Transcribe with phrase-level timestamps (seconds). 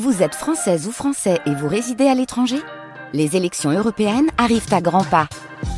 [0.00, 2.56] Vous êtes française ou français et vous résidez à l'étranger?
[3.12, 5.28] Les élections européennes arrivent à grands pas.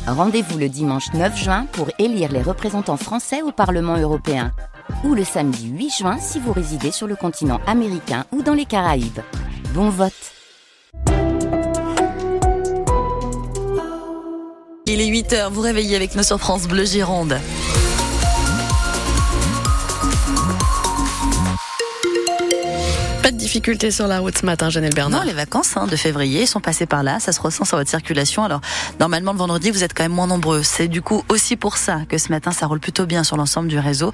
[0.07, 4.53] Rendez-vous le dimanche 9 juin pour élire les représentants français au Parlement européen.
[5.03, 8.63] Ou le samedi 8 juin si vous résidez sur le continent américain ou dans les
[8.63, 9.19] Caraïbes.
[9.73, 10.13] Bon vote
[14.85, 17.37] Il est 8h, vous réveillez avec nous sur France Bleu Gironde.
[23.55, 25.21] Difficultés sur la route ce matin, Janelle Bernard.
[25.21, 27.21] Non, les vacances hein, de février sont passées par là.
[27.21, 28.43] Ça se ressent sur votre circulation.
[28.43, 28.59] Alors,
[28.99, 30.61] normalement, le vendredi, vous êtes quand même moins nombreux.
[30.61, 33.69] C'est du coup aussi pour ça que ce matin, ça roule plutôt bien sur l'ensemble
[33.69, 34.11] du réseau.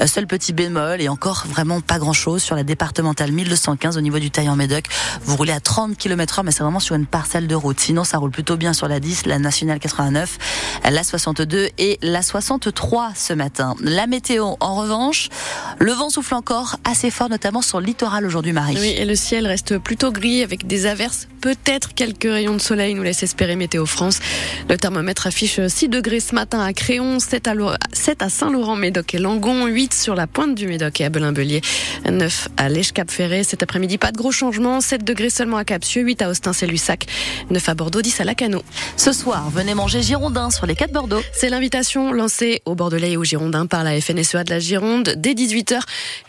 [0.00, 4.00] Euh, seul petit bémol et encore vraiment pas grand chose sur la départementale 1215 au
[4.00, 4.86] niveau du taille en Médoc.
[5.22, 7.78] Vous roulez à 30 km heure, mais c'est vraiment sur une parcelle de route.
[7.78, 10.36] Sinon, ça roule plutôt bien sur la 10, la nationale 89,
[10.90, 13.76] la 62 et la 63 ce matin.
[13.82, 15.28] La météo, en revanche,
[15.78, 18.52] le vent souffle encore assez fort, notamment sur le littoral aujourd'hui.
[18.80, 22.94] Oui, et le ciel reste plutôt gris avec des averses, peut-être quelques rayons de soleil,
[22.94, 24.20] nous laisse espérer Météo France.
[24.70, 29.92] Le thermomètre affiche 6 degrés ce matin à Créon, 7 à, Saint-Laurent-Médoc et Langon, 8
[29.92, 31.60] sur la pointe du Médoc et à Belin-Belier,
[32.10, 33.44] 9 à Lèche-Cap-Ferré.
[33.44, 36.66] Cet après-midi, pas de gros changements, 7 degrés seulement à Capsieux, 8 à Austin et
[36.66, 37.06] Lussac,
[37.50, 38.62] 9 à Bordeaux, 10 à Lacano.
[38.96, 41.20] Ce soir, venez manger Girondin sur les 4 Bordeaux.
[41.34, 45.34] C'est l'invitation lancée au Bordelais et au Girondin par la FNSEA de la Gironde dès
[45.34, 45.80] 18h.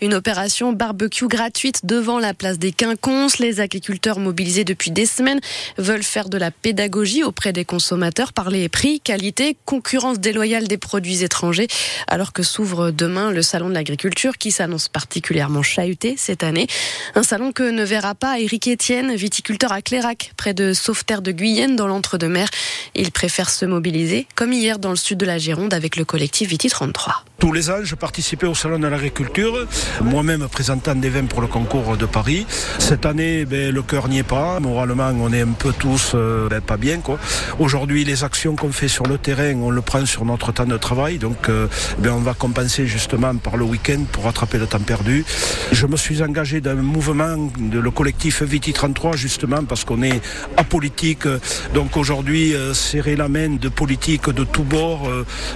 [0.01, 3.37] Une opération barbecue gratuite devant la place des Quinconces.
[3.37, 5.39] Les agriculteurs mobilisés depuis des semaines
[5.77, 11.23] veulent faire de la pédagogie auprès des consommateurs, parler prix, qualité, concurrence déloyale des produits
[11.23, 11.67] étrangers,
[12.07, 16.65] alors que s'ouvre demain le salon de l'agriculture qui s'annonce particulièrement chahuté cette année.
[17.13, 21.31] Un salon que ne verra pas Éric Etienne, viticulteur à Clérac, près de Sauveterre de
[21.31, 22.49] Guyenne dans l'entre-deux-mer.
[22.95, 26.49] Il préfère se mobiliser, comme hier dans le sud de la Gironde avec le collectif
[26.49, 27.23] Viti 33.
[27.41, 29.65] Tous les ans, je participais au salon de l'agriculture,
[30.03, 32.45] moi-même présentant des vins pour le concours de Paris.
[32.77, 34.59] Cette année, ben, le cœur n'y est pas.
[34.59, 36.99] Moralement, on est un peu tous euh, ben, pas bien.
[36.99, 37.17] quoi.
[37.57, 40.77] Aujourd'hui, les actions qu'on fait sur le terrain, on le prend sur notre temps de
[40.77, 41.17] travail.
[41.17, 41.65] Donc, euh,
[41.97, 45.25] ben, on va compenser justement par le week-end pour rattraper le temps perdu.
[45.71, 50.03] Je me suis engagé dans un mouvement de le collectif Viti 33 justement parce qu'on
[50.03, 50.21] est
[50.57, 51.27] apolitique.
[51.73, 55.09] Donc aujourd'hui, euh, serrer la main de politique de tous bords,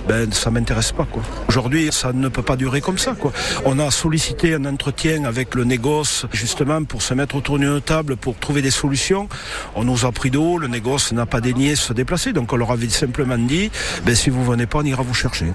[0.08, 1.06] ben, ça m'intéresse pas.
[1.06, 1.22] quoi.
[1.48, 3.16] Aujourd'hui, ça ne peut pas durer comme ça.
[3.66, 8.16] On a sollicité un entretien avec le négoce justement pour se mettre autour d'une table
[8.16, 9.28] pour trouver des solutions.
[9.76, 12.72] On nous a pris d'eau, le négoce n'a pas daigné se déplacer, donc on leur
[12.72, 13.72] avait simplement dit,
[14.06, 15.48] ben, si vous venez pas, on ira vous chercher.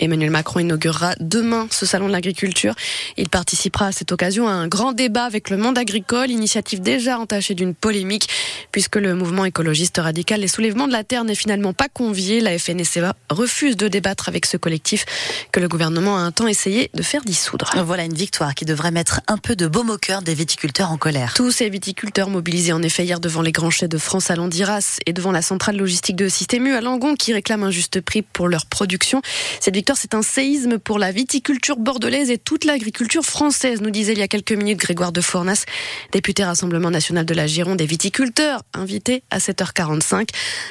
[0.00, 2.74] Emmanuel Macron inaugurera demain ce salon de l'agriculture.
[3.16, 7.18] Il participera à cette occasion à un grand débat avec le monde agricole, initiative déjà
[7.18, 8.28] entachée d'une polémique,
[8.72, 12.40] puisque le mouvement écologiste radical Les Soulèvements de la Terre n'est finalement pas convié.
[12.40, 15.04] La FNSEA refuse de débattre avec ce collectif
[15.52, 17.70] que le gouvernement a un temps essayé de faire dissoudre.
[17.84, 20.96] Voilà une victoire qui devrait mettre un peu de baume au cœur des viticulteurs en
[20.96, 21.34] colère.
[21.34, 24.98] Tous ces viticulteurs mobilisés en effet hier devant les grands chais de France à Landiras
[25.06, 28.22] et devant la centrale logistique de Système U à Langon qui réclament un juste prix
[28.22, 29.22] pour leur production.
[29.60, 34.12] Cette victoire c'est un séisme pour la viticulture bordelaise et toute l'agriculture française, nous disait
[34.12, 35.64] il y a quelques minutes Grégoire de Fournas,
[36.12, 40.28] député Rassemblement national de la Gironde des viticulteurs, invité à 7h45.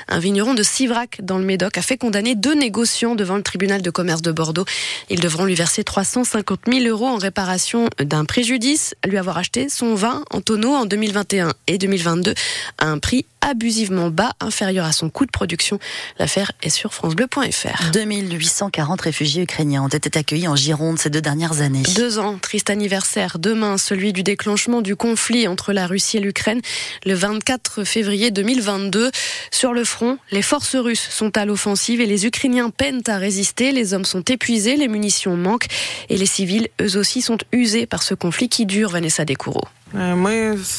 [0.08, 3.82] Un vigneron de Sivrac, dans le Médoc, a fait condamner deux négociants devant le tribunal
[3.82, 4.66] de commerce de Bordeaux.
[5.10, 9.96] Ils devront lui verser 350 000 euros en réparation d'un préjudice, lui avoir acheté son
[9.96, 12.34] vin en tonneau en 2021 et 2022
[12.78, 15.80] à un prix abusivement bas, inférieur à son coût de production.
[16.18, 17.92] L'affaire est sur francebleu.fr.
[17.92, 21.84] 2840 réfugiés ukrainiens ont été accueillis en Gironde ces deux dernières années.
[21.96, 23.40] Deux ans, triste anniversaire.
[23.40, 26.62] Demain, celui du déclenchement du conflit entre la Russie et l'Ukraine,
[27.06, 29.12] le 24 février 2022.
[29.52, 33.72] Sur le front, les forces russes sont à l'offensive et les Ukrainiens peinent à résister.
[33.72, 35.68] Les hommes sont épuisés, les munitions manquent
[36.10, 39.68] et les civils, eux aussi, sont usés par ce conflit qui dure, Vanessa Descoureaux.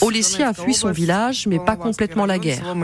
[0.01, 2.77] Olesia a fui son village, mais pas complètement la guerre.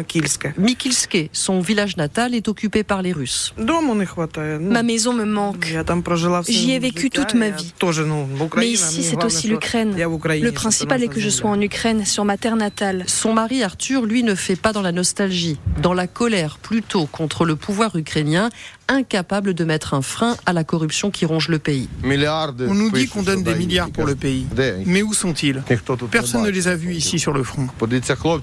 [0.58, 3.54] Mikilske, son village natal, est occupé par les Russes.
[3.58, 5.66] Ma maison me manque.
[6.48, 7.72] J'y ai vécu toute ma vie.
[8.56, 9.94] Mais ici, c'est aussi l'Ukraine.
[9.96, 13.04] Le principal est que je sois en Ukraine, sur ma terre natale.
[13.06, 17.44] Son mari Arthur, lui, ne fait pas dans la nostalgie, dans la colère plutôt contre
[17.44, 18.50] le pouvoir ukrainien,
[18.88, 21.88] incapable de mettre un frein à la corruption qui ronge le pays.
[22.04, 24.46] On nous dit qu'on donne des milliards pour le pays.
[24.86, 25.62] Mais où sont-ils
[26.10, 27.66] Personne ne les a vus ici sur le front.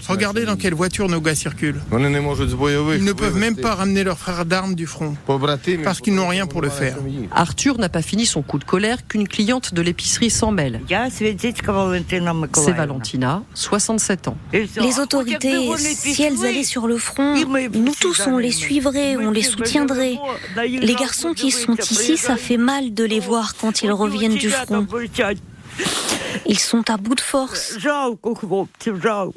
[0.07, 1.81] Regardez dans quelle voiture nos gars circulent.
[1.91, 5.15] Ils ne peuvent même pas ramener leurs frères d'armes du front.
[5.83, 6.97] Parce qu'ils n'ont rien pour le faire.
[7.31, 10.81] Arthur n'a pas fini son coup de colère qu'une cliente de l'épicerie s'en mêle.
[10.89, 14.37] C'est Valentina, 67 ans.
[14.51, 19.43] Les autorités, si elles allaient sur le front, nous tous, on les suivrait, on les
[19.43, 20.17] soutiendrait.
[20.57, 24.50] Les garçons qui sont ici, ça fait mal de les voir quand ils reviennent du
[24.50, 24.85] front.
[26.45, 27.77] Ils sont à bout de force.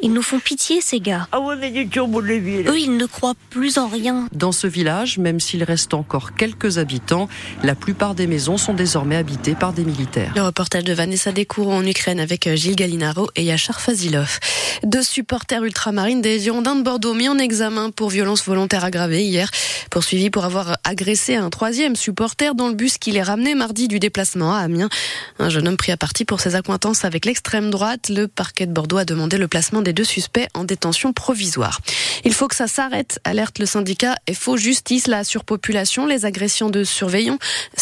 [0.02, 1.28] Ils nous font pitié, ces gars.
[1.34, 4.28] Eux, ils ne croient plus en rien.
[4.32, 7.28] Dans ce village, même s'il reste encore quelques habitants,
[7.62, 10.32] la plupart des maisons sont désormais habitées par des militaires.
[10.34, 14.38] Le reportage de Vanessa Descours en Ukraine avec euh, Gilles Galinaro et Yachar Fazilov.
[14.82, 19.50] Deux supporters ultramarines des Girondins de Bordeaux mis en examen pour violence volontaire aggravée hier,
[19.90, 23.99] poursuivis pour avoir agressé un troisième supporter dans le bus qui les ramenait mardi du
[23.99, 24.88] déplacement à Amiens.
[25.38, 28.08] Un jeune homme pris à partie pour ses accointances avec l'extrême droite.
[28.08, 31.80] Le parquet de Bordeaux a demandé le placement des deux suspects en détention provisoire.
[32.24, 36.84] Il faut que ça s'arrête, alerte le syndicat faut justice, la surpopulation, les agressions de
[36.84, 37.38] surveillants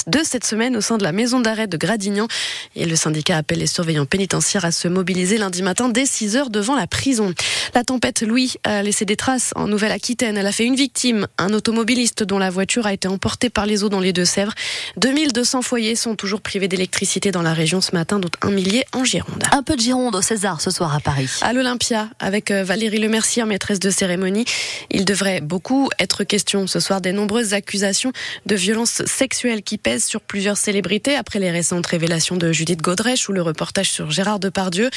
[0.06, 2.28] de cette semaine au sein de la maison d'arrêt de Gradignan.
[2.76, 6.50] Et le syndicat appelle les surveillants pénitentiaires à se mobiliser lundi matin dès 6 heures
[6.50, 7.34] devant la prison.
[7.74, 10.38] La tempête Louis a laissé des traces en Nouvelle-Aquitaine.
[10.38, 13.84] Elle a fait une victime, un automobiliste dont la voiture a été emportée par les
[13.84, 14.54] eaux dans les Deux-Sèvres.
[14.96, 19.04] 2200 foyers sont toujours privés d'électricité dans la région ce matin, dont un millier en
[19.04, 19.42] Gironde.
[19.52, 21.28] Un peu de Gironde au César ce soir à Paris.
[21.42, 24.44] À l'Olympia, avec euh, Valérie Lemercier, maîtresse de cérémonie.
[24.90, 28.12] Il devrait beaucoup être question ce soir des nombreuses accusations
[28.46, 33.28] de violences sexuelles qui pèsent sur plusieurs célébrités après les récentes révélations de Judith Godrèche
[33.28, 34.90] ou le reportage sur Gérard Depardieu.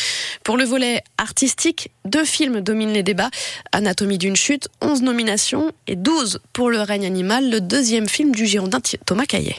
[0.44, 3.32] Pour le volet artistique, deux films dominent les débats.
[3.72, 8.46] Anatomie d'une chute, 11 nominations et 12 pour Le règne animal, le deuxième film du
[8.46, 9.56] Girondin Thomas Caillet.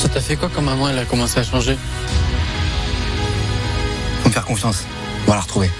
[0.00, 1.76] Ça t'a fait quoi quand maman elle a commencé à changer?
[4.22, 4.86] Faut me faire confiance.
[5.26, 5.70] On va la retrouver.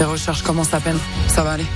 [0.00, 0.98] Les recherches commencent à peine.
[1.28, 1.66] Ça va aller.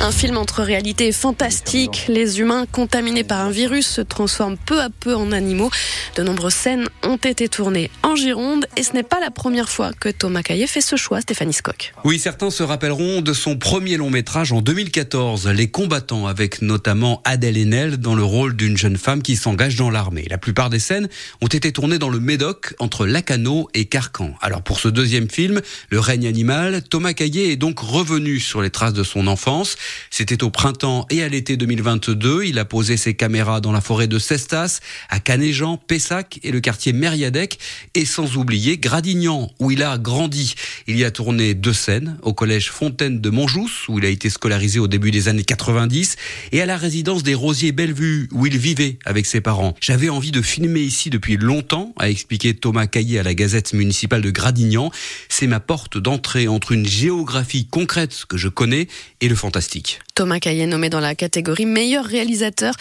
[0.00, 2.06] Un film entre réalité et fantastique.
[2.08, 5.70] Les humains contaminés par un virus se transforment peu à peu en animaux.
[6.16, 9.92] De nombreuses scènes ont été tournées en Gironde et ce n'est pas la première fois
[9.92, 11.92] que Thomas Caillet fait ce choix, Stéphanie Skock.
[12.02, 17.22] Oui, certains se rappelleront de son premier long métrage en 2014, Les combattants, avec notamment
[17.24, 20.26] Adèle Haenel dans le rôle d'une jeune femme qui s'engage dans l'armée.
[20.28, 21.08] La plupart des scènes
[21.40, 24.34] ont été tournées dans le Médoc, entre Lacano et Carcan.
[24.40, 28.70] Alors pour ce deuxième film, Le règne animal, Thomas Caillet est donc revenu sur les
[28.70, 29.76] traces de son enfance.
[30.10, 32.44] C'était au printemps et à l'été 2022.
[32.44, 34.80] Il a posé ses caméras dans la forêt de Cestas,
[35.10, 37.58] à Canéjean, Pessac et le quartier Mériadec,
[37.94, 40.54] et sans oublier Gradignan, où il a grandi.
[40.88, 44.30] Il y a tourné deux scènes, au collège Fontaine de Montjous, où il a été
[44.30, 46.16] scolarisé au début des années 90,
[46.52, 49.74] et à la résidence des Rosiers Bellevue, où il vivait avec ses parents.
[49.82, 54.22] J'avais envie de filmer ici depuis longtemps, a expliqué Thomas Caillé à la Gazette municipale
[54.22, 54.90] de Gradignan.
[55.28, 58.88] C'est ma porte d'entrée entre une géographie concrète que je connais
[59.20, 60.00] et le fantastique.
[60.14, 62.74] Thomas Caillet nommé dans la catégorie meilleur réalisateur.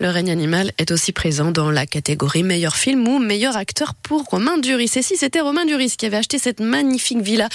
[0.00, 4.24] Le règne animal est aussi présent dans la catégorie meilleur film ou meilleur acteur pour
[4.24, 4.90] Romain Duris.
[4.96, 7.48] Et si c'était Romain Duris qui avait acheté cette magnifique villa,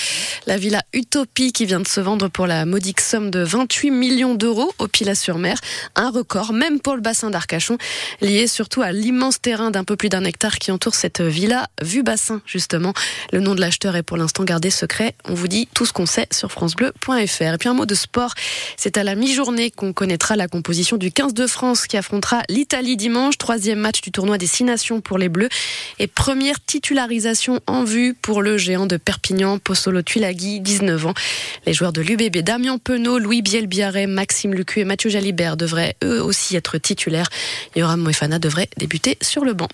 [0.47, 4.35] la villa Utopie qui vient de se vendre pour la modique somme de 28 millions
[4.35, 5.57] d'euros au Pilat-sur-Mer.
[5.95, 7.77] Un record, même pour le bassin d'Arcachon,
[8.21, 12.03] lié surtout à l'immense terrain d'un peu plus d'un hectare qui entoure cette villa, vue
[12.03, 12.94] bassin justement.
[13.31, 15.15] Le nom de l'acheteur est pour l'instant gardé secret.
[15.25, 18.34] On vous dit tout ce qu'on sait sur Et puis un mot de sport,
[18.78, 22.44] c'est à la mi journée qu'on connaîtra la composition du 15 de France qui affrontera
[22.50, 25.50] l'Italie dimanche, troisième match du tournoi des Six Nations pour les Bleus
[25.98, 31.13] et première titularisation en vue pour le géant de Perpignan, Possolo Tuilagi, 19 ans.
[31.66, 36.22] Les joueurs de l'UBB, Damien Penaud, Louis Bielbiaré, Maxime Lucu et Mathieu Jalibert devraient eux
[36.22, 37.30] aussi être titulaires.
[37.75, 39.69] Yoram Moefana devrait débuter sur le banc.